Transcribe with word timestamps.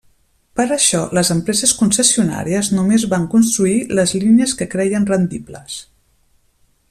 Per 0.59 0.63
això 0.75 1.01
les 1.17 1.29
empreses 1.35 1.73
concessionàries 1.81 2.71
només 2.77 3.07
van 3.13 3.27
construir 3.35 3.77
les 4.01 4.15
línies 4.23 4.55
que 4.63 4.69
creien 4.75 5.09
rendibles. 5.13 5.79